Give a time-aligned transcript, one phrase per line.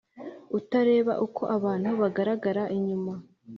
[0.57, 3.13] utareba uko abantu bagaragara inyuma